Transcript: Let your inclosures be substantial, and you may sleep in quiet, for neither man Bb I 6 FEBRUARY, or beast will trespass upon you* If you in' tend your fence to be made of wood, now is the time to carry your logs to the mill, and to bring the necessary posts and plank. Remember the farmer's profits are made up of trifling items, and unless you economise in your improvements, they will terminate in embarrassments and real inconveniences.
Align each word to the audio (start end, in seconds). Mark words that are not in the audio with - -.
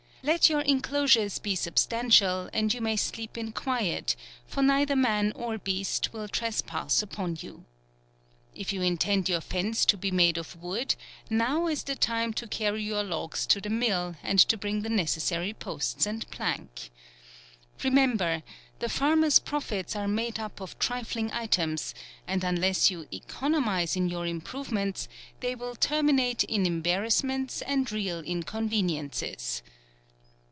Let 0.23 0.51
your 0.51 0.61
inclosures 0.61 1.39
be 1.39 1.55
substantial, 1.55 2.47
and 2.53 2.71
you 2.71 2.79
may 2.79 2.95
sleep 2.95 3.39
in 3.39 3.51
quiet, 3.53 4.15
for 4.45 4.61
neither 4.61 4.95
man 4.95 5.33
Bb 5.33 5.33
I 5.33 5.33
6 5.33 5.33
FEBRUARY, 5.33 5.55
or 5.55 5.57
beast 5.57 6.13
will 6.13 6.27
trespass 6.27 7.01
upon 7.01 7.39
you* 7.41 7.65
If 8.53 8.71
you 8.71 8.83
in' 8.83 8.97
tend 8.99 9.27
your 9.29 9.41
fence 9.41 9.83
to 9.85 9.97
be 9.97 10.11
made 10.11 10.37
of 10.37 10.61
wood, 10.61 10.93
now 11.27 11.65
is 11.65 11.81
the 11.81 11.95
time 11.95 12.33
to 12.33 12.45
carry 12.45 12.83
your 12.83 13.01
logs 13.03 13.47
to 13.47 13.59
the 13.59 13.71
mill, 13.71 14.15
and 14.21 14.37
to 14.41 14.57
bring 14.57 14.83
the 14.83 14.89
necessary 14.89 15.55
posts 15.55 16.05
and 16.05 16.29
plank. 16.29 16.91
Remember 17.83 18.43
the 18.77 18.89
farmer's 18.89 19.39
profits 19.39 19.95
are 19.95 20.07
made 20.07 20.37
up 20.37 20.61
of 20.61 20.77
trifling 20.77 21.31
items, 21.31 21.95
and 22.27 22.43
unless 22.43 22.91
you 22.91 23.07
economise 23.11 23.95
in 23.95 24.07
your 24.07 24.27
improvements, 24.27 25.07
they 25.39 25.55
will 25.55 25.73
terminate 25.75 26.43
in 26.43 26.67
embarrassments 26.67 27.63
and 27.63 27.91
real 27.91 28.19
inconveniences. 28.19 29.63